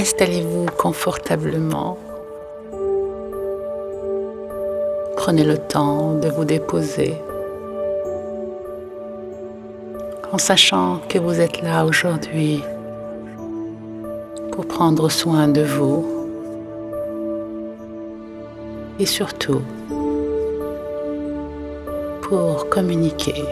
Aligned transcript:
Installez-vous 0.00 0.64
confortablement. 0.78 1.98
Prenez 5.18 5.44
le 5.44 5.58
temps 5.58 6.14
de 6.14 6.30
vous 6.30 6.46
déposer 6.46 7.14
en 10.32 10.38
sachant 10.38 11.00
que 11.10 11.18
vous 11.18 11.38
êtes 11.38 11.60
là 11.60 11.84
aujourd'hui 11.84 12.62
pour 14.52 14.64
prendre 14.64 15.10
soin 15.10 15.48
de 15.48 15.60
vous 15.60 16.06
et 18.98 19.04
surtout 19.04 19.60
pour 22.22 22.70
communiquer 22.70 23.44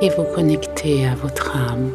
et 0.00 0.10
vous 0.10 0.24
connecter 0.34 1.06
à 1.06 1.14
votre 1.14 1.56
âme. 1.56 1.92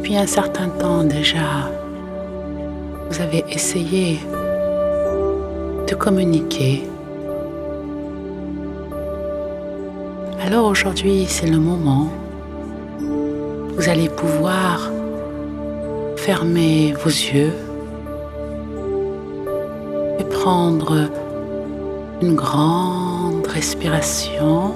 Depuis 0.00 0.16
un 0.16 0.26
certain 0.26 0.70
temps 0.70 1.04
déjà, 1.04 1.68
vous 3.10 3.20
avez 3.20 3.44
essayé 3.50 4.18
de 5.86 5.94
communiquer. 5.94 6.84
Alors 10.42 10.64
aujourd'hui, 10.64 11.26
c'est 11.28 11.48
le 11.48 11.58
moment. 11.58 12.08
Vous 13.76 13.90
allez 13.90 14.08
pouvoir 14.08 14.90
fermer 16.16 16.94
vos 17.04 17.10
yeux 17.10 17.52
et 20.18 20.24
prendre 20.24 21.10
une 22.22 22.36
grande 22.36 23.46
respiration 23.46 24.72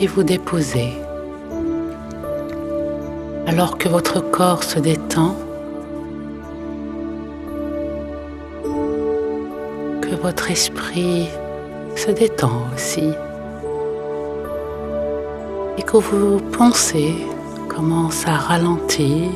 et 0.00 0.06
vous 0.06 0.22
déposer. 0.22 0.92
Alors 3.46 3.78
que 3.78 3.88
votre 3.88 4.20
corps 4.20 4.64
se 4.64 4.78
détend, 4.78 5.36
que 10.00 10.14
votre 10.20 10.50
esprit 10.50 11.28
se 11.96 12.10
détend 12.10 12.62
aussi 12.74 13.10
et 15.78 15.82
que 15.82 15.96
vos 15.96 16.38
pensées 16.38 17.14
commencent 17.68 18.26
à 18.26 18.36
ralentir 18.36 19.30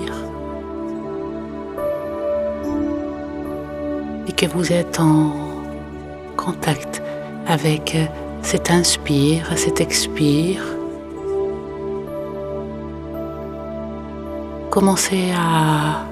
et 4.26 4.32
que 4.32 4.46
vous 4.46 4.72
êtes 4.72 4.98
en 5.00 5.32
contact 6.36 7.02
avec 7.46 7.96
cet 8.50 8.70
inspire, 8.70 9.44
cet 9.58 9.78
expire. 9.82 10.62
Commencez 14.70 15.32
à 15.36 16.06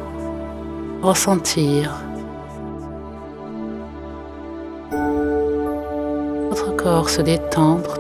ressentir 1.01 1.95
votre 6.51 6.77
corps 6.77 7.09
se 7.09 7.23
détendre 7.23 7.95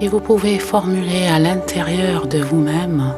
et 0.00 0.08
vous 0.08 0.20
pouvez 0.20 0.58
formuler 0.58 1.26
à 1.26 1.38
l'intérieur 1.38 2.26
de 2.26 2.38
vous-même 2.38 3.12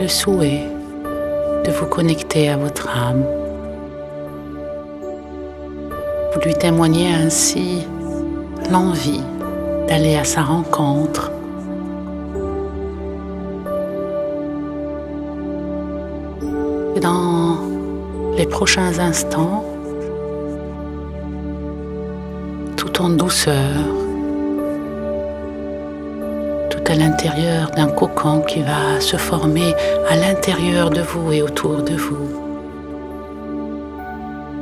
le 0.00 0.08
souhait 0.08 0.66
de 1.66 1.70
vous 1.70 1.86
connecter 1.86 2.48
à 2.48 2.56
votre 2.56 2.88
âme. 2.88 3.39
Lui 6.44 6.54
témoignez 6.54 7.12
ainsi 7.12 7.86
l'envie 8.70 9.22
d'aller 9.88 10.16
à 10.16 10.24
sa 10.24 10.42
rencontre. 10.42 11.32
Dans 17.00 17.58
les 18.36 18.46
prochains 18.46 18.98
instants, 18.98 19.64
tout 22.76 23.02
en 23.02 23.10
douceur, 23.10 23.56
à 26.90 26.96
l'intérieur 26.96 27.70
d'un 27.70 27.86
cocon 27.86 28.40
qui 28.40 28.62
va 28.62 29.00
se 29.00 29.16
former 29.16 29.74
à 30.08 30.16
l'intérieur 30.16 30.90
de 30.90 31.02
vous 31.02 31.32
et 31.32 31.40
autour 31.40 31.82
de 31.82 31.94
vous. 31.94 32.49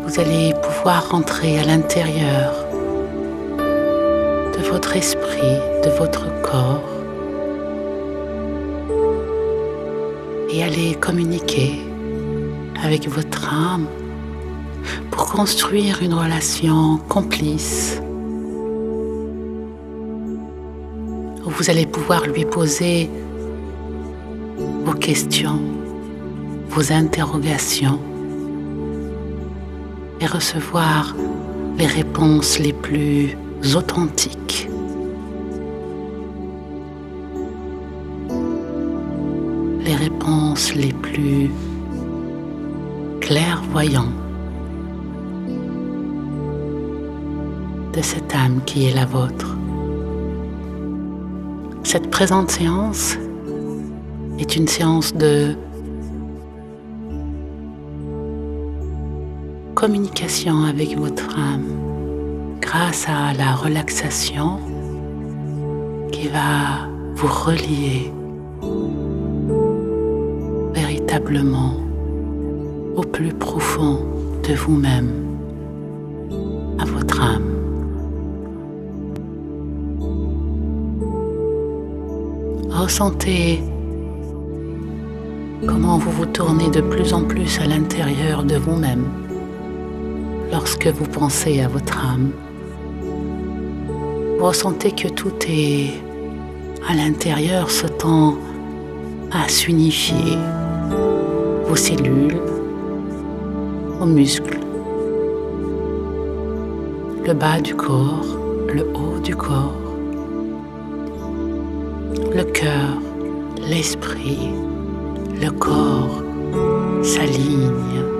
Vous 0.09 0.21
allez 0.21 0.55
pouvoir 0.63 1.11
rentrer 1.11 1.59
à 1.59 1.65
l'intérieur 1.65 2.55
de 3.59 4.69
votre 4.71 4.97
esprit, 4.97 5.59
de 5.85 5.91
votre 5.99 6.25
corps 6.41 6.83
et 10.51 10.65
aller 10.65 10.95
communiquer 10.95 11.81
avec 12.83 13.07
votre 13.07 13.53
âme 13.53 13.87
pour 15.11 15.27
construire 15.27 16.03
une 16.03 16.15
relation 16.15 16.97
complice 17.09 18.01
vous 21.45 21.71
allez 21.71 21.87
pouvoir 21.87 22.25
lui 22.27 22.45
poser 22.45 23.11
vos 24.85 24.95
questions, 24.95 25.61
vos 26.69 26.93
interrogations 26.93 27.99
et 30.21 30.27
recevoir 30.27 31.15
les 31.79 31.87
réponses 31.87 32.59
les 32.59 32.73
plus 32.73 33.37
authentiques. 33.75 34.69
Les 39.85 39.95
réponses 39.95 40.75
les 40.75 40.93
plus 40.93 41.51
clairvoyantes 43.21 44.07
de 47.93 48.03
cette 48.03 48.35
âme 48.35 48.61
qui 48.67 48.87
est 48.87 48.95
la 48.95 49.07
vôtre. 49.07 49.57
Cette 51.85 52.11
présente 52.11 52.51
séance 52.51 53.17
est 54.39 54.57
une 54.57 54.69
séance 54.69 55.15
de 55.15 55.57
communication 59.79 60.65
avec 60.65 60.99
votre 60.99 61.39
âme 61.39 62.59
grâce 62.61 63.07
à 63.09 63.33
la 63.35 63.55
relaxation 63.55 64.59
qui 66.11 66.27
va 66.27 66.89
vous 67.15 67.29
relier 67.29 68.13
véritablement 70.75 71.75
au 72.97 73.03
plus 73.03 73.33
profond 73.33 74.01
de 74.49 74.55
vous-même, 74.55 75.13
à 76.81 76.85
votre 76.85 77.23
âme. 77.23 77.55
Ressentez 82.69 83.63
comment 85.69 85.99
vous 85.99 86.11
vous 86.11 86.27
tournez 86.27 86.69
de 86.69 86.81
plus 86.81 87.13
en 87.13 87.23
plus 87.23 87.61
à 87.61 87.67
l'intérieur 87.67 88.43
de 88.43 88.57
vous-même 88.57 89.28
lorsque 90.51 90.87
vous 90.87 91.07
pensez 91.07 91.61
à 91.61 91.69
votre 91.69 91.99
âme. 91.99 92.33
Vous 94.39 94.45
ressentez 94.45 94.93
que 94.93 95.09
tout 95.09 95.33
est 95.49 95.91
à 96.89 96.95
l'intérieur 96.95 97.71
se 97.71 97.87
tend 97.87 98.37
à 99.31 99.49
s'unifier. 99.49 100.39
Vos 101.67 101.77
cellules, 101.77 102.41
vos 103.99 104.07
muscles, 104.07 104.59
le 107.27 107.35
bas 107.35 107.61
du 107.61 107.75
corps, 107.75 108.39
le 108.73 108.83
haut 108.95 109.19
du 109.21 109.37
corps 109.37 109.75
le 112.35 112.45
cœur, 112.45 113.01
l'esprit, 113.69 114.51
le 115.41 115.51
corps 115.51 116.23
s'alignent, 117.03 118.18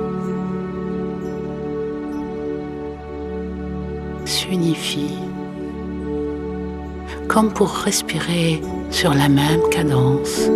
s'unifient, 4.49 5.19
comme 7.29 7.53
pour 7.53 7.71
respirer 7.71 8.61
sur 8.91 9.13
la 9.15 9.29
même 9.29 9.61
cadence, 9.71 10.49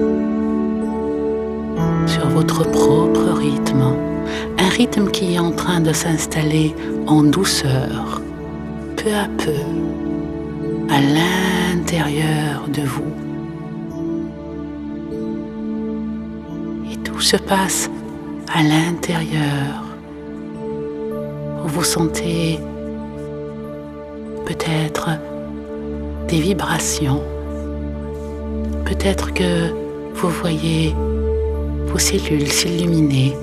sur 2.06 2.28
votre 2.28 2.68
propre 2.70 3.32
rythme, 3.38 3.94
un 4.58 4.68
rythme 4.68 5.10
qui 5.10 5.34
est 5.34 5.38
en 5.38 5.52
train 5.52 5.80
de 5.80 5.92
s'installer 5.92 6.74
en 7.06 7.22
douceur, 7.22 8.22
peu 8.96 9.10
à 9.10 9.28
peu, 9.38 9.52
à 10.90 11.00
l'intérieur 11.00 12.68
de 12.68 12.82
vous. 12.82 13.12
se 17.22 17.36
passe 17.36 17.88
à 18.52 18.64
l'intérieur, 18.64 19.84
vous 21.64 21.84
sentez 21.84 22.58
peut-être 24.46 25.10
des 26.28 26.40
vibrations, 26.40 27.22
peut-être 28.84 29.32
que 29.34 29.70
vous 30.14 30.28
voyez 30.28 30.94
vos 31.86 31.98
cellules 31.98 32.50
s'illuminer, 32.50 33.36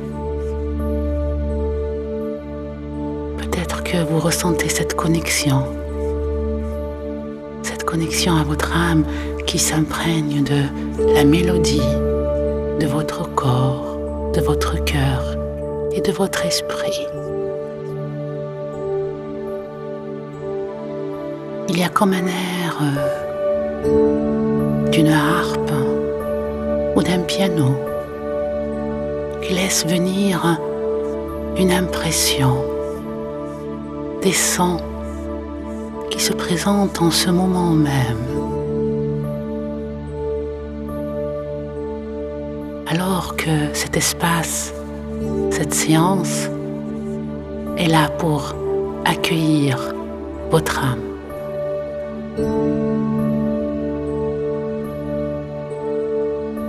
peut-être 3.37 3.83
que 3.83 4.03
vous 4.09 4.19
ressentez 4.19 4.69
cette 4.69 4.95
connexion, 4.95 5.63
cette 7.63 7.83
connexion 7.83 8.35
à 8.35 8.43
votre 8.43 8.75
âme 8.75 9.05
qui 9.45 9.59
s'imprègne 9.59 10.43
de 10.43 11.13
la 11.13 11.23
mélodie 11.23 11.81
de 12.79 12.87
votre 12.87 13.33
corps, 13.35 14.31
de 14.33 14.41
votre 14.41 14.83
cœur 14.85 15.35
et 15.91 16.01
de 16.01 16.11
votre 16.11 16.45
esprit. 16.45 17.05
Il 21.71 21.77
y 21.77 21.83
a 21.83 21.89
comme 21.89 22.13
un 22.13 22.25
air 22.25 22.79
euh, 23.85 24.89
d'une 24.89 25.09
harpe 25.09 25.71
ou 26.95 27.03
d'un 27.03 27.19
piano 27.19 27.75
qui 29.43 29.53
laisse 29.53 29.85
venir 29.85 30.59
une 31.59 31.71
impression, 31.71 32.65
des 34.23 34.31
sons 34.31 34.81
qui 36.09 36.19
se 36.19 36.33
présentent 36.33 37.03
en 37.03 37.11
ce 37.11 37.29
moment 37.29 37.69
même. 37.73 38.17
Alors 42.87 43.35
que 43.37 43.71
cet 43.73 43.95
espace, 43.95 44.73
cette 45.51 45.75
séance 45.75 46.49
est 47.77 47.89
là 47.89 48.09
pour 48.17 48.55
accueillir 49.05 49.93
votre 50.49 50.83
âme. 50.83 51.08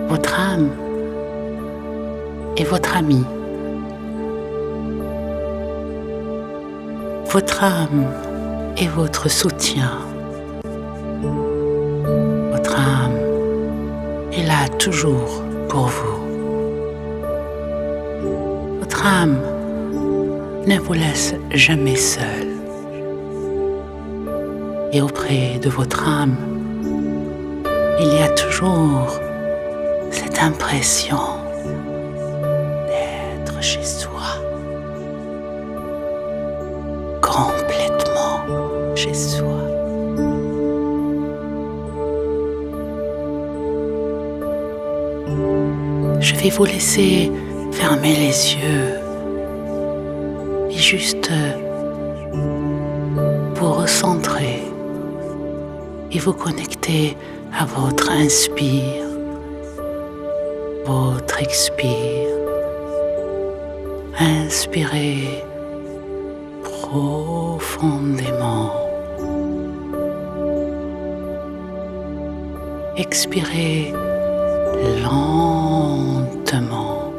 Votre 0.08 0.40
âme 0.40 0.70
est 2.56 2.64
votre 2.64 2.96
ami. 2.96 3.24
Votre 7.32 7.62
âme 7.62 8.06
est 8.76 8.88
votre 8.88 9.28
soutien. 9.30 9.92
Votre 12.50 12.76
âme 12.76 13.18
est 14.32 14.46
là 14.46 14.68
toujours 14.78 15.42
pour 15.68 15.86
vous. 15.86 16.20
Votre 18.80 19.06
âme 19.06 19.38
ne 20.66 20.78
vous 20.78 20.92
laisse 20.92 21.34
jamais 21.54 21.96
seul 21.96 22.49
et 24.92 25.00
auprès 25.00 25.58
de 25.58 25.68
votre 25.68 26.08
âme, 26.08 26.36
il 28.00 28.08
y 28.08 28.22
a 28.22 28.28
toujours 28.30 29.20
cette 30.10 30.42
impression 30.42 31.18
d'être 32.88 33.62
chez 33.62 33.84
soi, 33.84 34.22
complètement 37.20 38.40
chez 38.96 39.14
soi. 39.14 39.46
Je 46.20 46.34
vais 46.34 46.50
vous 46.50 46.64
laisser 46.64 47.30
fermer 47.72 48.14
les 48.16 48.54
yeux 48.54 48.98
et 50.70 50.76
juste 50.78 51.30
et 56.12 56.18
vous 56.18 56.32
connectez 56.32 57.16
à 57.58 57.64
votre 57.64 58.10
inspire, 58.10 59.06
votre 60.84 61.40
expire. 61.40 62.28
Inspirez 64.18 65.44
profondément. 66.62 68.72
Expirez 72.96 73.92
lentement. 75.02 77.12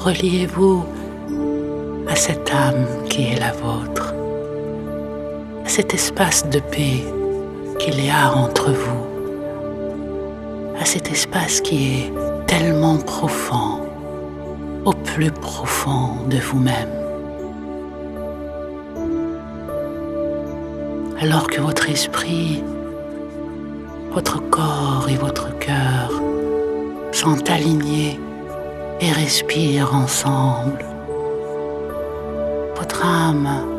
Reliez-vous 0.00 0.84
à 2.08 2.16
cette 2.16 2.50
âme 2.54 2.86
qui 3.10 3.24
est 3.24 3.38
la 3.38 3.52
vôtre 3.52 4.14
cet 5.68 5.92
espace 5.92 6.48
de 6.48 6.60
paix 6.60 7.04
qu'il 7.78 8.02
y 8.02 8.08
a 8.08 8.32
entre 8.32 8.70
vous, 8.70 9.06
à 10.80 10.84
cet 10.86 11.12
espace 11.12 11.60
qui 11.60 11.92
est 11.92 12.12
tellement 12.46 12.96
profond, 12.96 13.82
au 14.86 14.92
plus 14.92 15.30
profond 15.30 16.24
de 16.30 16.38
vous-même. 16.38 16.88
Alors 21.20 21.46
que 21.48 21.60
votre 21.60 21.90
esprit, 21.90 22.64
votre 24.10 24.40
corps 24.48 25.06
et 25.10 25.16
votre 25.16 25.56
cœur 25.58 26.10
sont 27.12 27.50
alignés 27.50 28.18
et 29.02 29.12
respirent 29.12 29.94
ensemble, 29.94 30.82
votre 32.74 33.04
âme 33.04 33.77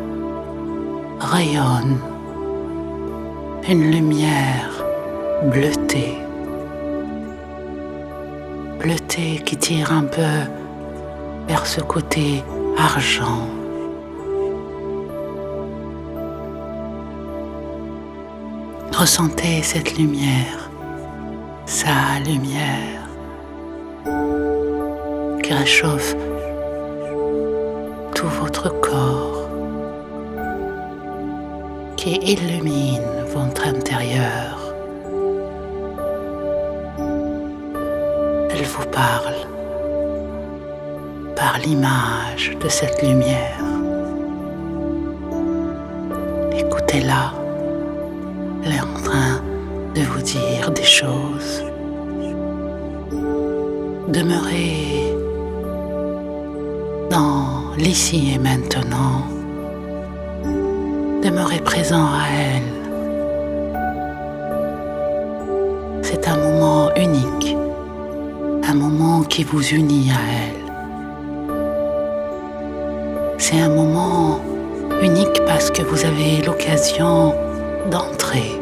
rayonne 1.20 2.00
une 3.68 3.92
lumière 3.92 4.84
bleutée, 5.44 6.18
bleutée 8.80 9.42
qui 9.46 9.58
tire 9.58 9.92
un 9.92 10.04
peu 10.04 10.22
vers 11.48 11.66
ce 11.66 11.82
côté 11.82 12.44
argent. 12.78 13.48
Ressentez 18.94 19.62
cette 19.62 19.98
lumière, 19.98 20.70
sa 21.66 22.20
lumière 22.26 23.08
qui 25.44 25.54
réchauffe 25.54 26.16
tout 28.16 28.28
votre 28.28 28.70
corps 28.82 29.19
qui 32.00 32.16
illumine 32.16 33.26
votre 33.28 33.68
intérieur. 33.68 34.74
Elle 38.50 38.64
vous 38.64 38.86
parle 38.86 39.36
par 41.36 41.60
l'image 41.60 42.56
de 42.58 42.70
cette 42.70 43.02
lumière. 43.02 43.60
Écoutez-la, 46.58 47.34
elle 48.64 48.76
est 48.76 48.82
en 48.82 49.02
train 49.04 49.42
de 49.94 50.02
vous 50.04 50.22
dire 50.22 50.72
des 50.72 50.90
choses. 51.00 51.66
Demeurez 54.08 55.18
dans 57.10 57.76
l'ici 57.78 58.32
et 58.36 58.40
maintenant 58.40 59.39
demeurez 61.24 61.60
présent 61.60 62.06
à 62.06 62.26
elle. 62.32 62.64
C'est 66.02 66.28
un 66.28 66.38
moment 66.38 66.90
unique, 66.96 67.56
un 68.64 68.74
moment 68.74 69.22
qui 69.24 69.44
vous 69.44 69.68
unit 69.70 70.12
à 70.12 70.22
elle. 70.44 70.60
C'est 73.38 73.60
un 73.60 73.70
moment 73.70 74.40
unique 75.02 75.42
parce 75.46 75.70
que 75.72 75.82
vous 75.82 76.06
avez 76.06 76.42
l'occasion 76.42 77.34
d'entrer 77.90 78.60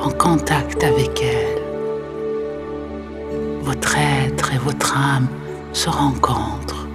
en 0.00 0.10
contact 0.10 0.82
avec 0.84 1.22
elle. 1.22 1.62
Votre 3.62 3.96
être 3.96 4.52
et 4.52 4.58
votre 4.58 4.96
âme 4.96 5.28
se 5.72 5.88
rencontrent 5.88 6.86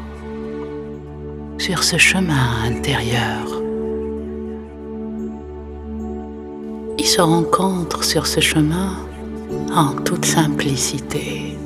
sur 1.57 1.83
ce 1.83 1.97
chemin 1.97 2.63
intérieur. 2.65 3.48
Se 7.09 7.21
rencontrent 7.21 8.03
sur 8.03 8.27
ce 8.27 8.39
chemin 8.39 8.91
en 9.75 9.93
toute 10.03 10.25
simplicité. 10.25 11.57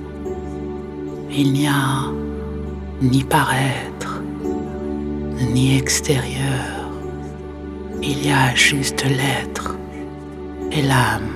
Il 1.29 1.51
n'y 1.51 1.67
a 1.67 2.05
ni 3.01 3.25
paraître, 3.25 4.21
ni 5.53 5.77
extérieur. 5.77 6.89
Il 8.01 8.25
y 8.25 8.31
a 8.31 8.55
juste 8.55 9.03
l'être 9.03 9.75
et 10.71 10.81
l'âme 10.81 11.33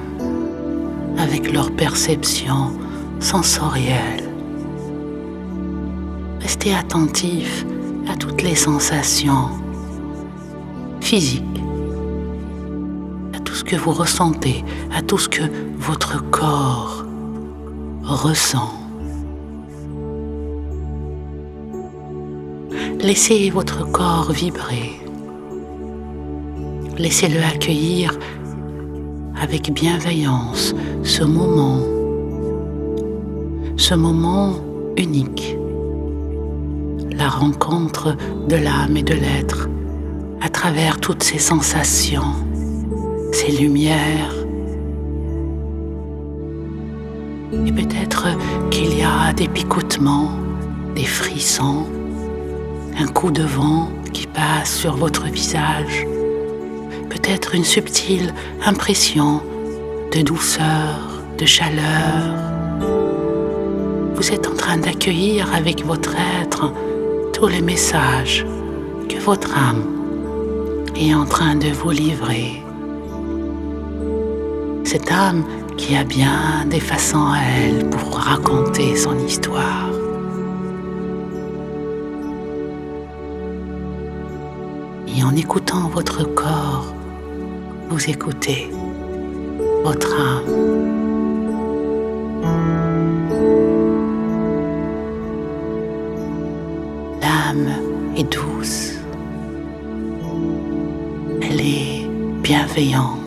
avec 1.18 1.52
leur 1.52 1.70
perception 1.72 2.72
sensorielle. 3.20 4.24
Restez 6.40 6.74
attentif 6.74 7.66
à 8.10 8.16
toutes 8.16 8.42
les 8.42 8.56
sensations 8.56 9.50
physiques, 11.02 11.44
que 13.68 13.76
vous 13.76 13.92
ressentez, 13.92 14.64
à 14.96 15.02
tout 15.02 15.18
ce 15.18 15.28
que 15.28 15.44
votre 15.78 16.24
corps 16.32 17.06
ressent. 18.04 18.74
Laissez 23.02 23.50
votre 23.50 23.84
corps 23.92 24.32
vibrer. 24.32 25.00
Laissez-le 26.98 27.44
accueillir 27.44 28.18
avec 29.40 29.72
bienveillance 29.72 30.74
ce 31.04 31.24
moment, 31.24 31.82
ce 33.76 33.94
moment 33.94 34.54
unique, 34.96 35.58
la 37.12 37.30
rencontre 37.30 38.16
de 38.48 38.56
l'âme 38.56 38.98
et 38.98 39.04
de 39.04 39.14
l'être 39.14 39.68
à 40.42 40.50
travers 40.50 41.00
toutes 41.00 41.24
ces 41.24 41.40
sensations, 41.40 42.34
ces 43.32 43.52
lumières. 43.52 44.34
Et 47.66 47.72
peut-être 47.72 48.28
qu'il 48.70 48.98
y 48.98 49.04
a 49.04 49.34
des 49.34 49.48
picotements, 49.48 50.32
des 50.96 51.06
frissons, 51.06 51.86
un 53.00 53.08
coup 53.08 53.32
de 53.32 53.44
vent 53.44 53.90
qui 54.14 54.28
passe 54.28 54.76
sur 54.76 54.96
votre 54.96 55.26
visage 55.26 56.06
peut-être 57.28 57.56
une 57.56 57.66
subtile 57.66 58.34
impression 58.66 59.42
de 60.14 60.22
douceur, 60.22 61.22
de 61.38 61.46
chaleur. 61.46 62.36
Vous 64.16 64.32
êtes 64.32 64.48
en 64.48 64.56
train 64.56 64.78
d'accueillir 64.78 65.54
avec 65.54 65.86
votre 65.86 66.16
être 66.42 66.72
tous 67.34 67.48
les 67.48 67.62
messages 67.62 68.46
que 69.10 69.18
votre 69.20 69.58
âme 69.58 69.84
est 70.96 71.14
en 71.14 71.26
train 71.26 71.56
de 71.56 71.68
vous 71.68 71.92
livrer. 71.92 72.67
Cette 74.88 75.12
âme 75.12 75.44
qui 75.76 75.98
a 75.98 76.06
bien 76.06 76.64
des 76.66 76.80
façons 76.80 77.26
à 77.34 77.40
elle 77.60 77.90
pour 77.90 78.16
raconter 78.16 78.96
son 78.96 79.20
histoire. 79.20 79.90
Et 85.14 85.22
en 85.26 85.36
écoutant 85.36 85.90
votre 85.90 86.24
corps, 86.24 86.96
vous 87.90 88.10
écoutez 88.10 88.72
votre 89.84 90.16
âme. 90.22 90.54
L'âme 97.22 97.74
est 98.16 98.24
douce. 98.24 98.94
Elle 101.42 101.60
est 101.60 102.08
bienveillante. 102.42 103.27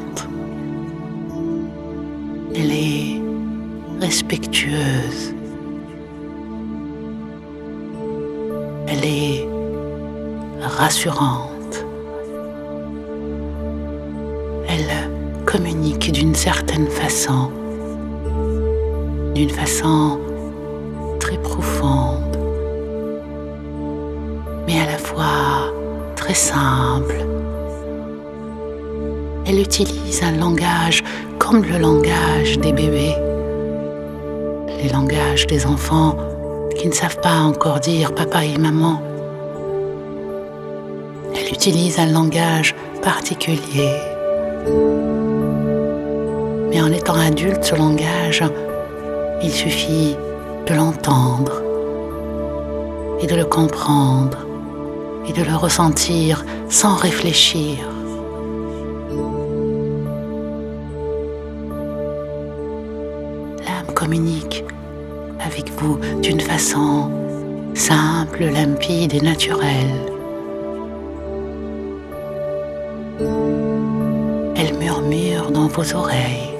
Respectueuse. 4.11 5.35
Elle 8.88 9.05
est 9.05 9.49
rassurante. 10.61 11.50
communique 15.47 16.12
d'une 16.12 16.35
certaine 16.35 16.87
façon, 16.87 17.50
d'une 19.35 19.50
façon 19.50 20.21
très 21.19 21.38
profonde, 21.38 22.37
mais 24.67 24.81
à 24.81 24.87
la 24.87 24.99
fois 24.99 25.73
très 26.14 26.35
simple. 26.35 27.17
Elle 29.45 29.59
utilise 29.59 30.23
un 30.23 30.37
langage 30.37 31.02
comme 31.38 31.64
le 31.64 31.79
langage 31.79 32.59
des 32.61 32.73
bébés, 32.73 33.17
les 34.82 34.88
langages 34.88 35.46
des 35.46 35.66
enfants 35.66 36.16
qui 36.76 36.88
ne 36.88 36.92
savent 36.92 37.20
pas 37.20 37.40
encore 37.40 37.80
dire 37.80 38.14
papa 38.14 38.44
et 38.44 38.58
maman. 38.58 39.02
Elle 41.34 41.52
utilise 41.52 41.99
un 41.99 42.06
langage 42.06 42.75
particulier 43.02 43.90
mais 46.70 46.80
en 46.80 46.92
étant 46.92 47.14
adulte, 47.14 47.64
ce 47.64 47.75
langage, 47.75 48.44
il 49.42 49.50
suffit 49.50 50.16
de 50.66 50.75
l'entendre 50.75 51.62
et 53.20 53.26
de 53.26 53.34
le 53.34 53.44
comprendre 53.44 54.46
et 55.28 55.32
de 55.32 55.42
le 55.42 55.56
ressentir 55.56 56.44
sans 56.68 56.94
réfléchir. 56.94 57.78
Simple, 67.75 68.45
limpide 68.45 69.14
et 69.14 69.21
naturelle. 69.21 70.12
Elle 74.57 74.75
murmure 74.79 75.50
dans 75.50 75.69
vos 75.69 75.95
oreilles 75.95 76.50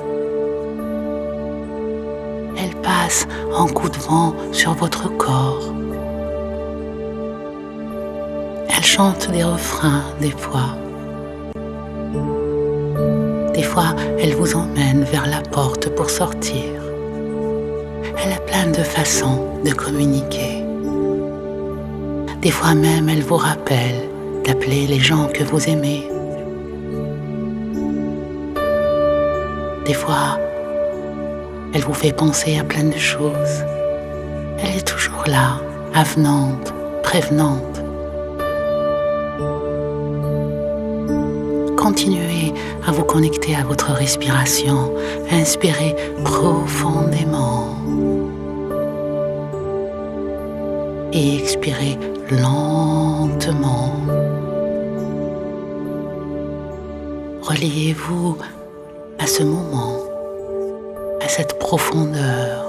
en 3.55 3.67
coup 3.67 3.89
de 3.89 3.99
vent 3.99 4.35
sur 4.53 4.73
votre 4.75 5.09
corps. 5.17 5.73
Elle 8.69 8.85
chante 8.85 9.31
des 9.31 9.45
refrains 9.45 10.05
des 10.21 10.31
fois. 10.31 10.77
Des 13.55 13.63
fois, 13.63 13.95
elle 14.19 14.35
vous 14.35 14.55
emmène 14.55 15.03
vers 15.05 15.27
la 15.27 15.43
porte 15.43 15.89
pour 15.95 16.09
sortir. 16.09 16.90
Elle 18.23 18.33
a 18.33 18.41
plein 18.41 18.67
de 18.67 18.83
façons 18.83 19.61
de 19.65 19.71
communiquer. 19.71 20.63
Des 22.43 22.51
fois 22.51 22.75
même, 22.75 23.09
elle 23.09 23.23
vous 23.23 23.37
rappelle 23.37 24.09
d'appeler 24.45 24.87
les 24.87 25.01
gens 25.01 25.27
que 25.29 25.43
vous 25.43 25.69
aimez. 25.69 26.07
Des 29.87 29.95
fois, 29.95 30.39
elle 31.73 31.83
vous 31.83 31.95
fait 31.95 32.13
penser 32.13 32.59
à 32.59 32.65
plein 32.65 32.85
de 32.85 32.99
choses. 32.99 33.65
Elle 34.59 34.77
est 34.77 34.87
toujours 34.87 35.25
là, 35.27 35.61
avenante, 35.95 36.75
prévenante. 37.03 37.83
Continuez 41.77 42.53
à 42.87 42.93
vous 42.93 43.05
connecter 43.05 43.57
à 43.57 43.65
votre 43.65 43.93
respiration. 43.93 44.95
Inspirez 45.31 45.97
profondément. 46.25 47.77
Et 51.13 51.39
expirez 51.39 51.99
lentement. 52.31 53.95
Reliez-vous 57.43 58.37
à 59.19 59.27
ce 59.27 59.43
moment 59.43 60.11
cette 61.31 61.59
profondeur. 61.61 62.67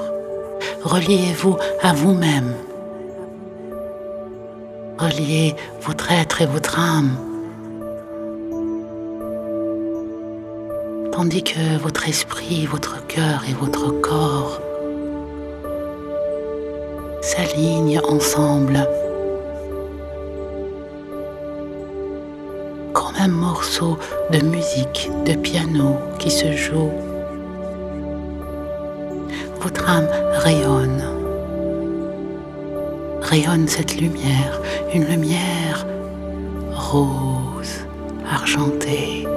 Reliez-vous 0.84 1.58
à 1.82 1.94
vous-même. 1.94 2.54
Reliez 5.00 5.56
votre 5.82 6.12
être 6.12 6.44
et 6.44 6.46
votre 6.46 6.80
âme. 6.80 7.18
Tandis 11.12 11.44
que 11.44 11.78
votre 11.80 12.08
esprit, 12.08 12.68
votre 12.68 13.06
cœur 13.08 13.44
et 13.50 13.54
votre 13.54 13.90
corps 14.00 14.62
s'alignent 17.42 18.00
ensemble 18.08 18.88
comme 22.94 23.16
un 23.20 23.28
morceau 23.28 23.98
de 24.32 24.40
musique 24.46 25.10
de 25.26 25.34
piano 25.34 25.98
qui 26.20 26.30
se 26.30 26.52
joue 26.52 26.92
votre 29.60 29.90
âme 29.90 30.08
rayonne. 30.34 31.04
Rayonne 33.22 33.68
cette 33.68 33.96
lumière, 34.00 34.62
une 34.94 35.06
lumière 35.06 35.86
rose, 36.72 37.86
argentée, 38.30 39.28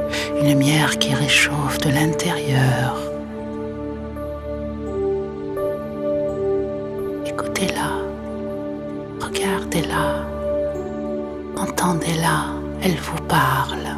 une 0.40 0.48
lumière 0.48 0.98
qui 0.98 1.14
réchauffe 1.14 1.78
de 1.78 1.90
l'intérieur. 1.90 3.03
Entendez-la, 11.66 12.44
elle 12.82 12.96
vous 12.96 13.22
parle. 13.22 13.88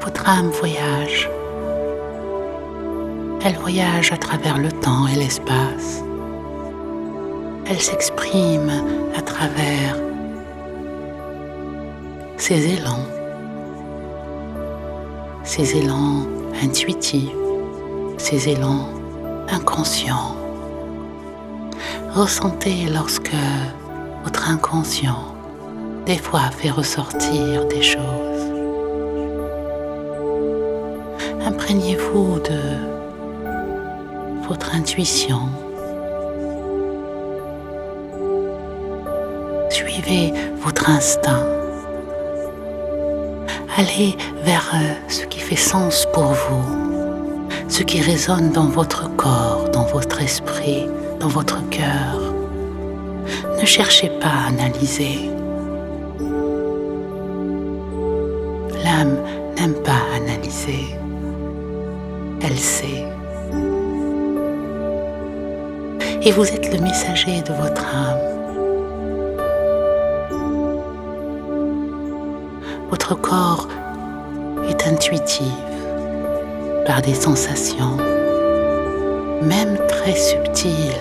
Votre 0.00 0.26
âme 0.26 0.48
voyage. 0.48 1.28
Elle 3.44 3.56
voyage 3.56 4.10
à 4.12 4.16
travers 4.16 4.56
le 4.56 4.72
temps 4.72 5.06
et 5.06 5.16
l'espace. 5.16 6.02
Elle 7.66 7.80
s'exprime 7.80 8.72
à 9.14 9.20
travers 9.20 10.11
ses 12.44 12.66
élans, 12.74 13.06
ses 15.44 15.76
élans 15.76 16.26
intuitifs, 16.60 17.30
ses 18.18 18.48
élans 18.48 18.88
inconscients. 19.48 20.34
Ressentez 22.12 22.86
lorsque 22.92 23.36
votre 24.24 24.50
inconscient, 24.50 25.36
des 26.04 26.18
fois, 26.18 26.50
fait 26.50 26.70
ressortir 26.70 27.64
des 27.66 27.80
choses. 27.80 28.50
Imprégnez-vous 31.46 32.40
de 32.40 32.60
votre 34.48 34.74
intuition. 34.74 35.42
Suivez 39.70 40.34
votre 40.56 40.90
instinct. 40.90 41.61
Allez 43.74 44.16
vers 44.44 44.70
euh, 44.74 45.08
ce 45.08 45.24
qui 45.24 45.40
fait 45.40 45.56
sens 45.56 46.06
pour 46.12 46.24
vous, 46.24 47.48
ce 47.68 47.82
qui 47.82 48.02
résonne 48.02 48.50
dans 48.50 48.66
votre 48.66 49.08
corps, 49.16 49.70
dans 49.72 49.84
votre 49.86 50.20
esprit, 50.20 50.86
dans 51.18 51.28
votre 51.28 51.66
cœur. 51.70 52.20
Ne 53.58 53.64
cherchez 53.64 54.10
pas 54.20 54.28
à 54.28 54.48
analyser. 54.48 55.30
L'âme 58.84 59.16
n'aime 59.56 59.82
pas 59.82 60.02
analyser. 60.16 60.94
Elle 62.42 62.58
sait. 62.58 63.06
Et 66.24 66.30
vous 66.30 66.46
êtes 66.46 66.74
le 66.74 66.80
messager 66.80 67.40
de 67.40 67.54
votre 67.54 67.82
âme. 67.86 68.41
Votre 72.92 73.14
corps 73.14 73.68
est 74.68 74.86
intuitif 74.86 75.46
par 76.84 77.00
des 77.00 77.14
sensations, 77.14 77.96
même 79.40 79.78
très 79.88 80.14
subtiles 80.14 81.00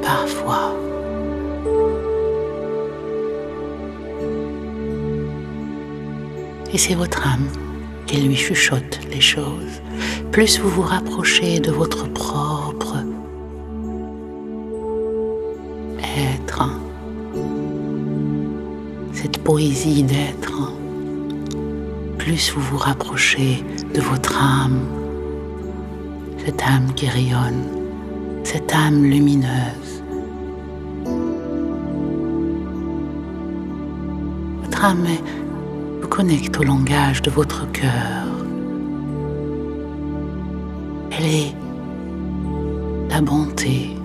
parfois. 0.00 0.72
Et 6.72 6.78
c'est 6.78 6.94
votre 6.94 7.26
âme 7.26 7.50
qui 8.06 8.22
lui 8.22 8.34
chuchote 8.34 8.98
les 9.10 9.20
choses. 9.20 9.82
Plus 10.32 10.58
vous 10.58 10.70
vous 10.70 10.82
rapprochez 10.82 11.60
de 11.60 11.70
votre 11.70 12.10
propre 12.10 13.04
être, 16.00 16.64
cette 19.12 19.44
poésie 19.44 20.04
d'être, 20.04 20.72
plus 22.28 22.52
vous 22.52 22.60
vous 22.60 22.76
rapprochez 22.76 23.64
de 23.94 24.02
votre 24.02 24.36
âme, 24.36 24.80
cette 26.44 26.62
âme 26.62 26.92
qui 26.94 27.08
rayonne, 27.08 27.64
cette 28.44 28.70
âme 28.74 29.02
lumineuse. 29.02 30.02
Votre 34.62 34.84
âme 34.84 35.06
vous 36.02 36.08
connecte 36.08 36.60
au 36.60 36.64
langage 36.64 37.22
de 37.22 37.30
votre 37.30 37.66
cœur. 37.72 38.26
Elle 41.12 41.24
est 41.24 41.54
la 43.08 43.22
bonté, 43.22 43.96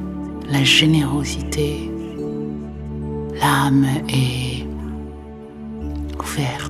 la 0.50 0.64
générosité. 0.64 1.92
L'âme 3.42 3.86
est 4.08 4.66
ouverte. 6.18 6.63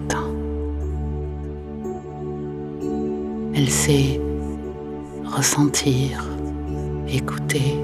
Elle 3.63 3.69
sait 3.69 4.19
ressentir, 5.23 6.27
écouter, 7.07 7.79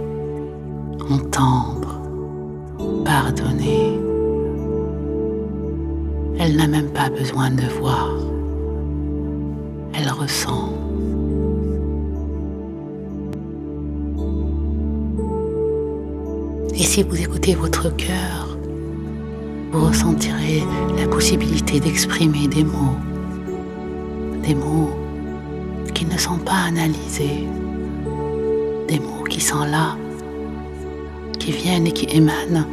entendre, 1.10 2.02
pardonner. 3.06 3.98
Elle 6.38 6.58
n'a 6.58 6.68
même 6.68 6.90
pas 6.90 7.10
besoin 7.10 7.52
de 7.52 7.64
voir. 7.80 8.14
Elle 9.94 10.10
ressent. 10.12 10.74
Et 16.74 16.84
si 16.84 17.04
vous 17.04 17.22
écoutez 17.22 17.56
votre 17.56 17.96
cœur, 17.96 18.58
vous 19.72 19.86
ressentirez 19.86 20.62
la 20.98 21.08
possibilité 21.08 21.80
d'exprimer 21.80 22.50
des 22.50 22.66
mots, 22.66 22.98
des 24.44 24.56
mots 24.56 24.99
sont 26.20 26.38
pas 26.38 26.68
analysés, 26.68 27.48
des 28.88 29.00
mots 29.00 29.24
qui 29.30 29.40
sont 29.40 29.64
là, 29.64 29.96
qui 31.40 31.52
viennent 31.52 31.88
et 31.88 31.92
qui 31.92 32.06
émanent 32.16 32.66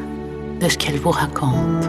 de 0.60 0.68
ce 0.68 0.76
qu'elle 0.76 0.98
vous 0.98 1.10
raconte. 1.10 1.84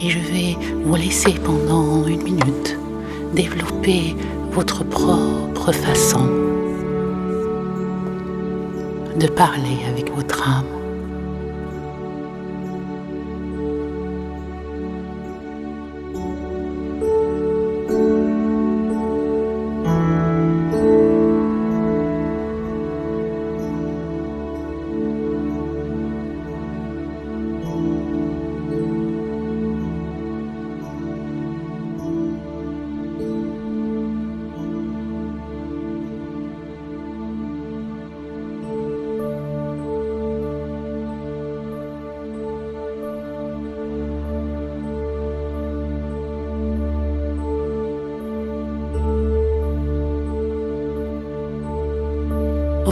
Et 0.00 0.10
je 0.10 0.18
vais 0.18 0.56
vous 0.84 0.94
laisser 0.94 1.32
pendant 1.32 2.06
une 2.06 2.22
minute 2.22 2.78
développer 3.34 4.14
votre 4.52 4.84
propre 4.84 5.72
façon 5.72 6.28
de 9.18 9.26
parler 9.28 9.78
avec 9.88 10.14
votre 10.14 10.48
âme. 10.48 10.83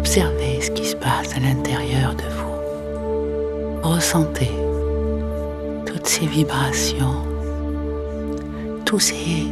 Observez 0.05 0.61
ce 0.61 0.71
qui 0.73 0.85
se 0.85 0.97
passe 0.97 1.37
à 1.37 1.39
l'intérieur 1.39 2.13
de 2.17 2.25
vous. 2.25 3.89
Ressentez 3.89 4.51
toutes 5.87 6.09
ces 6.09 6.27
vibrations, 6.27 7.23
tous 8.85 8.99
ces 8.99 9.47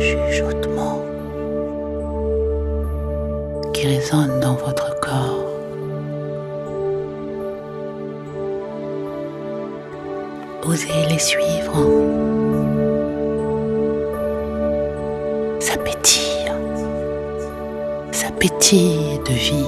chuchotements 0.00 1.04
qui 3.74 3.86
résonnent 3.86 4.40
dans 4.40 4.54
votre 4.54 4.98
corps. 5.00 5.44
Osez 10.66 11.06
les 11.10 11.18
suivre. 11.18 11.76
Ça 15.60 15.76
pétille. 18.32 19.05
Vie. 19.32 19.66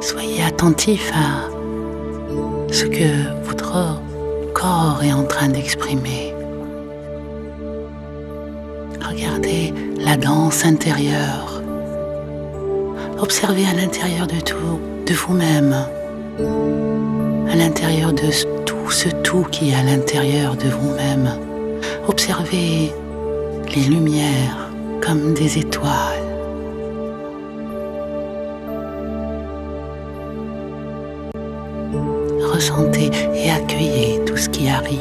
Soyez 0.00 0.44
attentif 0.44 1.12
à 1.12 1.50
ce 2.72 2.84
que 2.84 3.44
votre 3.44 4.00
corps 4.52 5.00
est 5.02 5.12
en 5.12 5.24
train 5.24 5.48
d'exprimer. 5.48 6.34
Regardez 9.06 9.74
la 9.98 10.16
danse 10.16 10.64
intérieure. 10.64 11.62
Observez 13.18 13.66
à 13.66 13.74
l'intérieur 13.74 14.26
de 14.26 14.40
tout, 14.40 14.80
de 15.06 15.14
vous-même, 15.14 15.74
à 17.50 17.56
l'intérieur 17.56 18.12
de 18.12 18.30
tout 18.64 18.90
ce 18.90 19.08
tout 19.08 19.46
qui 19.50 19.70
est 19.70 19.74
à 19.74 19.82
l'intérieur 19.82 20.54
de 20.56 20.68
vous-même. 20.68 21.30
Observez 22.06 22.92
les 23.74 23.82
lumières 23.82 24.63
comme 25.04 25.34
des 25.34 25.58
étoiles. 25.58 25.90
Ressentez 32.52 33.10
et 33.34 33.50
accueillez 33.50 34.24
tout 34.24 34.36
ce 34.36 34.48
qui 34.48 34.68
arrive. 34.68 34.98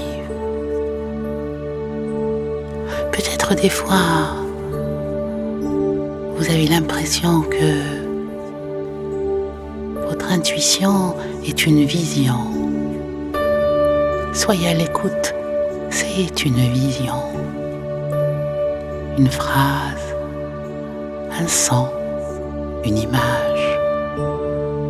Peut-être 3.12 3.56
des 3.56 3.70
fois, 3.70 4.36
vous 6.36 6.50
avez 6.50 6.68
l'impression 6.68 7.42
que 7.42 7.72
votre 10.08 10.32
intuition 10.32 11.16
est 11.46 11.66
une 11.66 11.86
vision. 11.86 12.40
Soyez 14.34 14.70
à 14.70 14.74
l'écoute, 14.74 15.34
c'est 15.90 16.44
une 16.44 16.60
vision. 16.74 17.34
Une 19.16 19.30
phrase, 19.30 20.16
un 21.40 21.48
son, 21.48 21.88
une 22.84 22.98
image, 22.98 23.80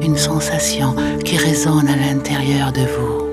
une 0.02 0.16
sensation 0.16 0.96
qui 1.26 1.36
résonne 1.36 1.90
à 1.90 1.98
l'intérieur 1.98 2.72
de 2.72 2.82
vous. 2.82 3.24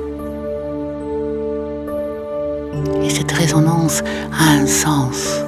Et 3.04 3.10
cette 3.10 3.30
résonance 3.30 4.02
a 4.32 4.50
un 4.60 4.66
sens. 4.66 5.42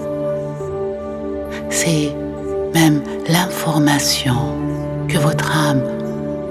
C'est 1.71 2.13
même 2.73 3.03
l'information 3.29 4.37
que 5.09 5.19
votre 5.19 5.51
âme 5.57 5.83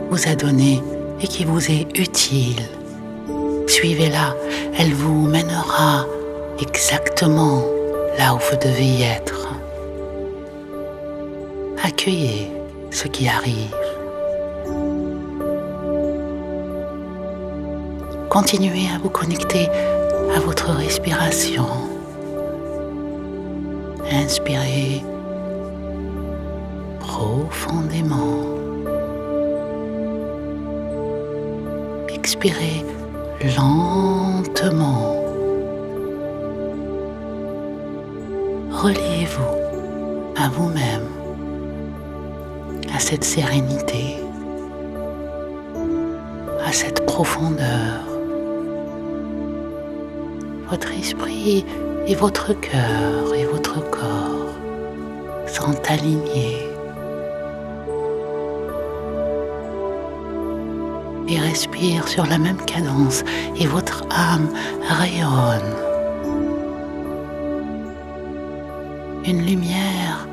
vous 0.10 0.28
a 0.28 0.36
donnée 0.36 0.84
et 1.22 1.28
qui 1.28 1.46
vous 1.46 1.72
est 1.72 1.88
utile. 1.98 2.62
Suivez-la, 3.68 4.36
elle 4.78 4.94
vous 4.94 5.28
mènera 5.28 6.06
exactement 6.60 7.64
là 8.18 8.34
où 8.34 8.38
vous 8.38 8.58
devez 8.58 9.04
être. 9.04 9.50
Accueillez 11.84 12.52
ce 12.92 13.08
qui 13.08 13.28
arrive. 13.28 13.76
Continuez 18.30 18.88
à 18.94 19.00
vous 19.00 19.10
connecter 19.10 19.68
à 20.36 20.40
votre 20.40 20.72
respiration. 20.72 21.66
Inspirez 24.12 25.04
profondément. 27.00 28.46
Expirez 32.10 32.86
lentement. 33.58 35.21
Reliez-vous 38.82 40.34
à 40.36 40.50
vous-même, 40.50 41.06
à 42.92 42.98
cette 42.98 43.24
sérénité, 43.24 44.18
à 46.66 46.72
cette 46.72 47.06
profondeur. 47.06 48.02
Votre 50.68 50.92
esprit 50.94 51.64
et 52.08 52.16
votre 52.16 52.54
cœur 52.54 53.36
et 53.36 53.46
votre 53.46 53.88
corps 53.92 54.56
sont 55.46 55.80
alignés. 55.88 56.68
et 61.28 61.40
respire 61.40 62.10
sur 62.10 62.26
la 62.26 62.38
même 62.38 62.60
cadence 62.66 63.24
et 63.56 63.66
votre 63.66 64.04
âme 64.10 64.50
rayonne. 64.90 65.91
Une 69.24 69.46
lumière 69.46 70.28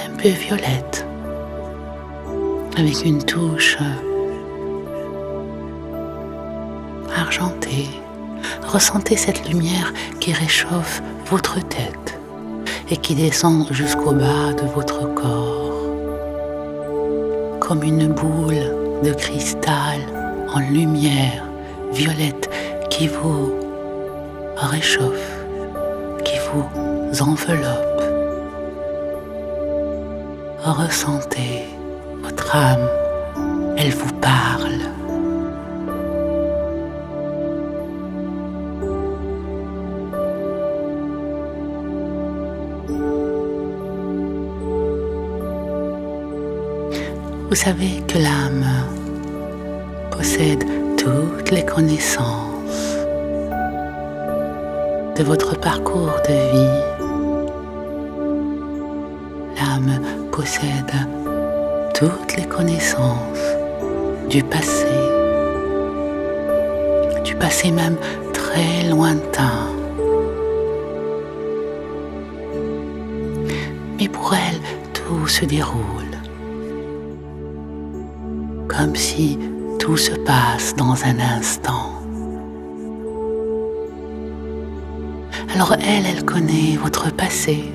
un 0.00 0.16
peu 0.16 0.30
violette 0.30 1.06
avec 2.76 3.04
une 3.04 3.22
touche 3.22 3.76
argentée. 7.14 7.88
Ressentez 8.66 9.16
cette 9.16 9.46
lumière 9.46 9.92
qui 10.20 10.32
réchauffe 10.32 11.02
votre 11.26 11.60
tête 11.68 12.18
et 12.90 12.96
qui 12.96 13.14
descend 13.14 13.70
jusqu'au 13.72 14.12
bas 14.12 14.54
de 14.54 14.66
votre 14.74 15.12
corps 15.14 15.60
comme 17.60 17.82
une 17.82 18.08
boule 18.08 18.74
de 19.04 19.12
cristal 19.12 20.00
en 20.54 20.60
lumière 20.60 21.44
violette 21.92 22.50
qui 22.88 23.06
vous 23.06 23.52
réchauffe, 24.56 25.44
qui 26.24 26.34
vous 26.52 27.22
enveloppe. 27.22 27.89
Ressentez 30.62 31.64
votre 32.22 32.54
âme, 32.54 32.86
elle 33.78 33.92
vous 33.92 34.12
parle. 34.20 34.80
Vous 47.48 47.54
savez 47.54 48.02
que 48.06 48.18
l'âme 48.18 48.66
possède 50.10 50.62
toutes 50.98 51.50
les 51.50 51.64
connaissances 51.64 52.96
de 55.16 55.22
votre 55.22 55.58
parcours 55.58 56.20
de 56.28 56.34
vie. 56.52 56.99
Possède 60.40 60.94
toutes 61.92 62.34
les 62.34 62.46
connaissances 62.46 63.46
du 64.30 64.42
passé, 64.42 64.86
du 67.22 67.34
passé 67.34 67.70
même 67.70 67.98
très 68.32 68.88
lointain. 68.88 69.68
Mais 73.98 74.08
pour 74.08 74.32
elle, 74.32 74.60
tout 74.94 75.26
se 75.28 75.44
déroule 75.44 76.14
comme 78.66 78.96
si 78.96 79.38
tout 79.78 79.98
se 79.98 80.12
passe 80.12 80.74
dans 80.74 81.04
un 81.04 81.18
instant. 81.18 81.92
Alors 85.54 85.74
elle, 85.74 86.06
elle 86.06 86.24
connaît 86.24 86.78
votre 86.82 87.12
passé. 87.12 87.74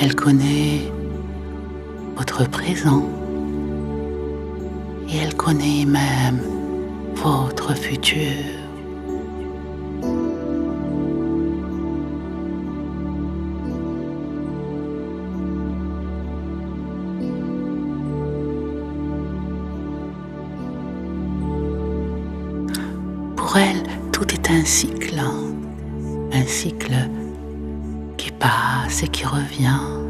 Elle 0.00 0.14
connaît 0.14 0.93
votre 2.16 2.48
présent. 2.48 3.08
Et 5.08 5.16
elle 5.18 5.34
connaît 5.34 5.84
même 5.84 6.40
votre 7.14 7.74
futur. 7.74 8.64
elle, 23.56 23.82
tout 24.10 24.26
est 24.32 24.50
un 24.50 24.64
cycle, 24.64 25.20
un 26.32 26.46
cycle 26.46 26.94
qui 28.16 28.30
passe 28.32 29.02
et 29.02 29.08
qui 29.08 29.24
revient. 29.24 30.03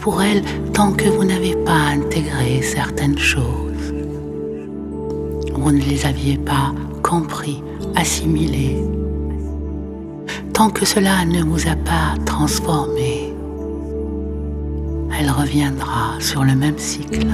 Pour 0.00 0.22
elle, 0.22 0.42
tant 0.72 0.92
que 0.92 1.08
vous 1.08 1.24
n'avez 1.24 1.54
pas 1.56 1.92
intégré 1.92 2.62
certaines 2.62 3.18
choses, 3.18 3.92
vous 5.54 5.72
ne 5.72 5.80
les 5.80 6.06
aviez 6.06 6.38
pas 6.38 6.72
compris, 7.02 7.62
assimilées, 7.96 8.82
tant 10.54 10.70
que 10.70 10.86
cela 10.86 11.24
ne 11.26 11.42
vous 11.42 11.68
a 11.68 11.76
pas 11.76 12.14
transformé, 12.24 13.34
elle 15.18 15.30
reviendra 15.30 16.18
sur 16.18 16.44
le 16.44 16.54
même 16.54 16.78
cycle. 16.78 17.26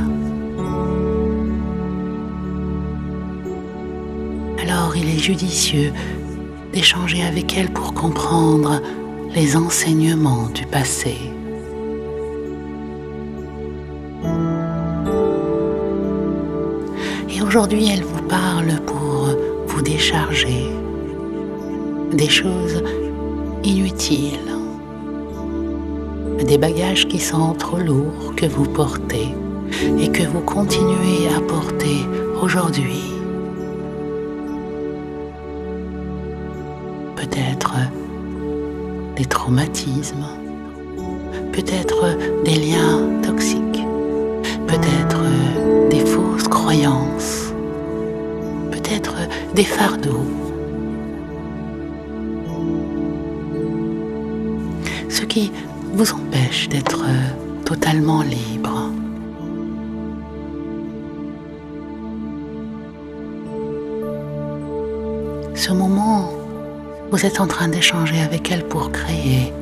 Alors 4.60 4.96
il 4.96 5.08
est 5.08 5.22
judicieux 5.22 5.92
d'échanger 6.72 7.22
avec 7.22 7.56
elle 7.56 7.70
pour 7.70 7.94
comprendre 7.94 8.82
les 9.34 9.56
enseignements 9.56 10.48
du 10.48 10.66
passé. 10.66 11.35
Aujourd'hui, 17.56 17.88
elle 17.90 18.04
vous 18.04 18.22
parle 18.28 18.70
pour 18.84 19.30
vous 19.66 19.80
décharger 19.80 20.70
des 22.12 22.28
choses 22.28 22.82
inutiles, 23.64 24.50
des 26.46 26.58
bagages 26.58 27.08
qui 27.08 27.18
sont 27.18 27.54
trop 27.54 27.78
lourds 27.78 28.34
que 28.36 28.44
vous 28.44 28.66
portez 28.66 29.28
et 29.98 30.08
que 30.08 30.24
vous 30.24 30.42
continuez 30.42 31.28
à 31.34 31.40
porter 31.40 31.96
aujourd'hui. 32.42 33.14
Peut-être 37.16 37.72
des 39.16 39.24
traumatismes, 39.24 40.26
peut-être 41.52 42.18
des 42.44 42.56
liens 42.56 43.00
toxiques, 43.22 43.82
peut-être 44.66 45.22
des 45.88 46.04
fausses 46.04 46.48
croyances, 46.48 47.45
des 49.56 49.64
fardeaux. 49.64 50.26
Ce 55.08 55.22
qui 55.22 55.50
vous 55.94 56.12
empêche 56.12 56.68
d'être 56.68 57.02
totalement 57.64 58.20
libre. 58.20 58.90
Ce 65.54 65.72
moment, 65.72 66.30
vous 67.10 67.24
êtes 67.24 67.40
en 67.40 67.46
train 67.46 67.68
d'échanger 67.68 68.20
avec 68.20 68.52
elle 68.52 68.64
pour 68.68 68.92
créer 68.92 69.54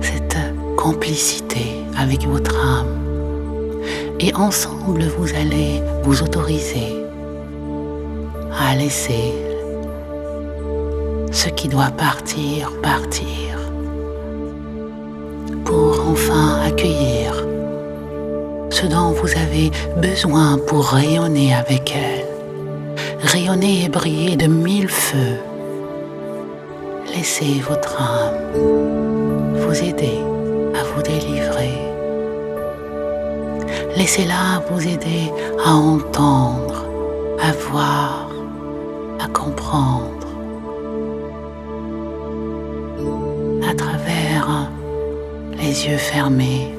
cette 0.00 0.38
complicité 0.78 1.84
avec 1.98 2.26
votre 2.26 2.56
âme. 2.56 2.96
Et 4.18 4.34
ensemble, 4.34 5.02
vous 5.18 5.28
allez 5.34 5.82
vous 6.04 6.22
autoriser 6.22 7.01
à 8.58 8.74
laisser 8.74 9.32
ce 11.30 11.48
qui 11.48 11.68
doit 11.68 11.90
partir, 11.90 12.70
partir, 12.82 13.58
pour 15.64 16.04
enfin 16.10 16.60
accueillir 16.66 17.46
ce 18.70 18.86
dont 18.86 19.12
vous 19.12 19.30
avez 19.30 19.70
besoin 19.96 20.58
pour 20.66 20.86
rayonner 20.86 21.54
avec 21.54 21.94
elle, 21.94 22.26
rayonner 23.22 23.84
et 23.84 23.88
briller 23.88 24.36
de 24.36 24.46
mille 24.46 24.88
feux. 24.88 25.38
Laissez 27.14 27.60
votre 27.68 28.00
âme 28.00 28.42
vous 29.54 29.82
aider 29.82 30.18
à 30.74 30.84
vous 30.84 31.02
délivrer. 31.02 31.78
Laissez-la 33.96 34.62
vous 34.70 34.80
aider 34.80 35.30
à 35.64 35.74
entendre, 35.74 36.86
à 37.42 37.52
voir, 37.52 38.21
à 43.68 43.74
travers 43.74 44.70
les 45.58 45.86
yeux 45.86 45.96
fermés. 45.96 46.74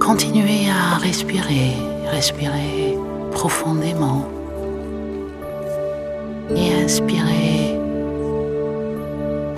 Continuez 0.00 0.68
à 0.68 0.98
respirer, 0.98 1.74
respirer 2.10 2.98
profondément 3.30 4.28
et 6.56 6.74
inspirez 6.84 7.78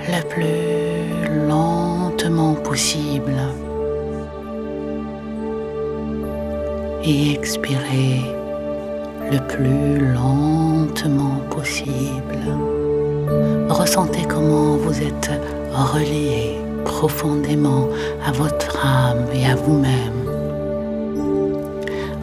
le 0.07 0.23
plus 0.29 1.49
lentement 1.49 2.55
possible 2.57 3.41
et 7.03 7.33
expirez 7.33 8.36
le 9.31 9.39
plus 9.49 10.13
lentement 10.15 11.41
possible. 11.51 12.39
Ressentez 13.69 14.25
comment 14.29 14.77
vous 14.77 15.03
êtes 15.03 15.31
relié 15.73 16.59
profondément 16.85 17.89
à 18.25 18.33
votre 18.33 18.87
âme 18.87 19.27
et 19.33 19.47
à 19.47 19.57
vous-même. 19.57 20.27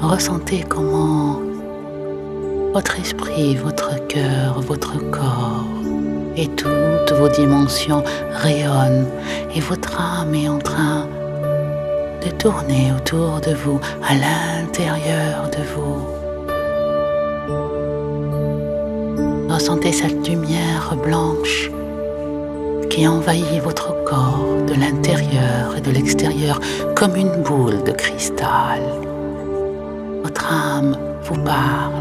Ressentez 0.01 0.63
comment 0.67 1.39
votre 2.73 2.99
esprit, 2.99 3.55
votre 3.55 4.07
cœur, 4.07 4.61
votre 4.61 4.97
corps 5.11 5.65
et 6.35 6.47
toutes 6.47 7.11
vos 7.11 7.29
dimensions 7.29 8.03
rayonnent 8.31 9.07
et 9.53 9.59
votre 9.59 9.99
âme 9.99 10.33
est 10.33 10.49
en 10.49 10.59
train 10.59 11.07
de 12.25 12.31
tourner 12.31 12.91
autour 12.95 13.41
de 13.41 13.53
vous, 13.53 13.79
à 14.07 14.15
l'intérieur 14.15 15.49
de 15.49 15.63
vous. 15.75 16.22
Ressentez 19.63 19.93
cette 19.93 20.27
lumière 20.27 20.93
blanche 21.01 21.71
qui 22.89 23.07
envahit 23.07 23.61
votre 23.63 24.03
corps 24.03 24.61
de 24.67 24.73
l'intérieur 24.73 25.77
et 25.77 25.79
de 25.79 25.89
l'extérieur 25.89 26.59
comme 26.97 27.15
une 27.15 27.43
boule 27.43 27.81
de 27.85 27.91
cristal. 27.93 28.81
Votre 30.21 30.51
âme 30.51 30.97
vous 31.23 31.41
parle. 31.45 31.93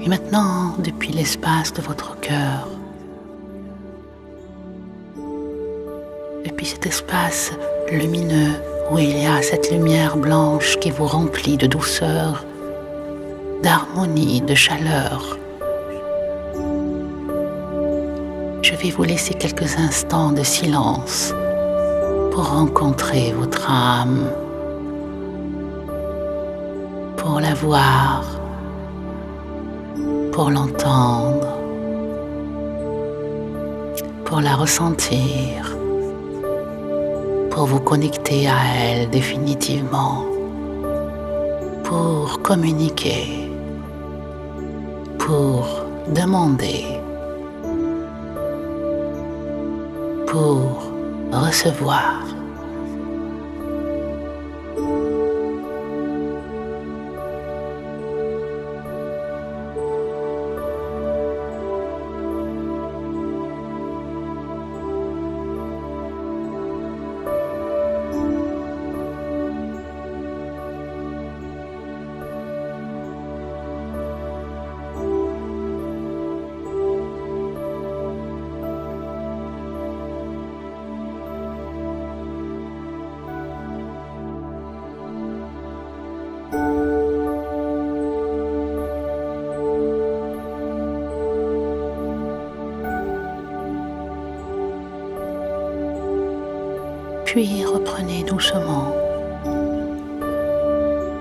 Et 0.00 0.08
maintenant, 0.08 0.76
depuis 0.78 1.10
l'espace 1.10 1.72
de 1.72 1.82
votre 1.82 2.20
cœur, 2.20 2.68
depuis 6.46 6.66
cet 6.66 6.86
espace 6.86 7.50
lumineux 7.90 8.54
où 8.90 8.98
il 8.98 9.22
y 9.22 9.26
a 9.26 9.42
cette 9.42 9.70
lumière 9.70 10.16
blanche 10.16 10.78
qui 10.78 10.90
vous 10.90 11.06
remplit 11.06 11.56
de 11.56 11.66
douceur, 11.66 12.44
d'harmonie, 13.62 14.40
de 14.40 14.54
chaleur. 14.54 15.38
Je 18.62 18.74
vais 18.74 18.90
vous 18.90 19.04
laisser 19.04 19.34
quelques 19.34 19.76
instants 19.78 20.32
de 20.32 20.42
silence 20.42 21.34
pour 22.32 22.48
rencontrer 22.48 23.32
votre 23.32 23.70
âme, 23.70 24.30
pour 27.16 27.40
la 27.40 27.54
voir, 27.54 28.24
pour 30.32 30.50
l'entendre, 30.50 31.48
pour 34.24 34.40
la 34.40 34.54
ressentir 34.54 35.77
pour 37.58 37.66
vous 37.66 37.80
connecter 37.80 38.46
à 38.46 38.54
elle 38.80 39.10
définitivement, 39.10 40.24
pour 41.82 42.40
communiquer, 42.40 43.50
pour 45.18 45.66
demander, 46.14 46.84
pour 50.28 50.92
recevoir. 51.32 52.37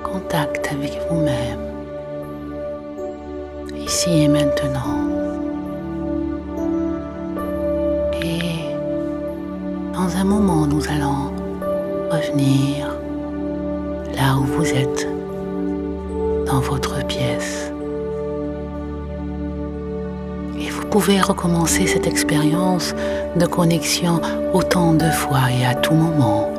Contact 0.04 0.70
avec 0.72 1.00
vous-même, 1.10 1.60
ici 3.76 4.24
et 4.24 4.28
maintenant. 4.28 5.10
Et 8.22 8.76
dans 9.96 10.16
un 10.16 10.24
moment, 10.24 10.68
nous 10.68 10.84
allons 10.90 11.32
revenir 12.12 12.88
là 14.16 14.38
où 14.38 14.44
vous 14.44 14.68
êtes, 14.68 15.08
dans 16.46 16.60
votre 16.60 17.04
pièce. 17.08 17.72
Et 20.60 20.70
vous 20.70 20.86
pouvez 20.86 21.20
recommencer 21.20 21.88
cette 21.88 22.06
expérience 22.06 22.94
de 23.36 23.46
connexion 23.48 24.22
autant 24.54 24.94
de 24.94 25.10
fois 25.10 25.52
et 25.52 25.66
à 25.66 25.74
tout 25.74 25.96
moment, 25.96 26.57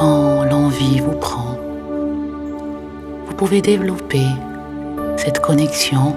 quand 0.00 0.44
l'envie 0.44 1.00
vous 1.00 1.16
prend. 1.16 1.58
Vous 3.26 3.34
pouvez 3.34 3.60
développer 3.60 4.26
cette 5.16 5.40
connexion 5.40 6.16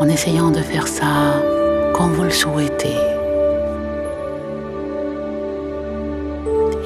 en 0.00 0.08
essayant 0.08 0.50
de 0.50 0.60
faire 0.60 0.86
ça 0.86 1.42
quand 1.94 2.08
vous 2.08 2.24
le 2.24 2.30
souhaitez. 2.30 2.98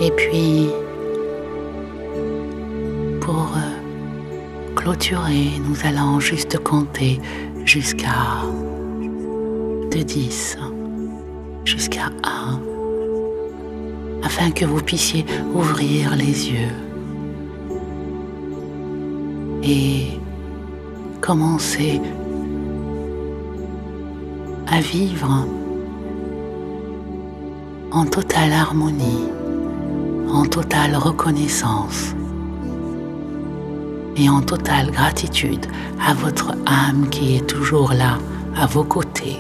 Et 0.01 0.11
puis, 0.13 0.71
clôturer, 4.77 5.61
nous 5.69 5.77
allons 5.85 6.21
juste 6.21 6.59
compter 6.59 7.21
jusqu'à 7.67 8.43
de 9.91 10.03
10, 10.03 10.57
jusqu'à 11.65 12.07
1, 12.25 12.70
afin 14.31 14.53
que 14.53 14.65
vous 14.65 14.81
puissiez 14.81 15.27
ouvrir 15.53 16.15
les 16.15 16.51
yeux 16.53 16.75
et 19.65 20.07
commencer 21.21 22.01
à 24.69 24.81
vivre 24.81 25.49
en 27.91 28.05
totale 28.07 28.53
harmonie, 28.53 29.27
en 30.33 30.45
totale 30.45 30.95
reconnaissance 30.95 32.15
et 34.17 34.31
en 34.31 34.43
totale 34.43 34.93
gratitude 34.93 35.67
à 36.09 36.15
votre 36.15 36.53
âme 36.67 37.09
qui 37.11 37.35
est 37.35 37.47
toujours 37.49 37.93
là, 37.93 38.17
à 38.57 38.67
vos 38.67 38.85
côtés. 38.85 39.39